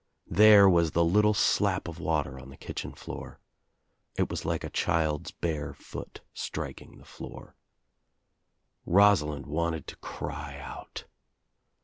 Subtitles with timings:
[0.31, 2.57] There was the little l80 THE TRIUMPH OF THE EGG slap of water on the
[2.57, 3.39] kitchen floor.
[4.17, 7.55] It was like a child's bare foot striking the floor.
[8.87, 11.05] Rosalind wanted to cry out.